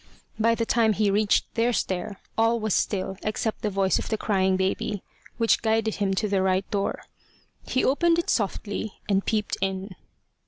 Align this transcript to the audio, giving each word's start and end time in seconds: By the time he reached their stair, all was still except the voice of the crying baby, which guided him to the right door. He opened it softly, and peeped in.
By 0.39 0.55
the 0.55 0.65
time 0.65 0.93
he 0.93 1.11
reached 1.11 1.53
their 1.53 1.71
stair, 1.71 2.19
all 2.35 2.59
was 2.59 2.73
still 2.73 3.17
except 3.21 3.61
the 3.61 3.69
voice 3.69 3.99
of 3.99 4.09
the 4.09 4.17
crying 4.17 4.57
baby, 4.57 5.03
which 5.37 5.61
guided 5.61 5.97
him 5.97 6.15
to 6.15 6.27
the 6.27 6.41
right 6.41 6.67
door. 6.71 7.03
He 7.67 7.85
opened 7.85 8.17
it 8.17 8.31
softly, 8.31 8.93
and 9.07 9.23
peeped 9.23 9.57
in. 9.61 9.95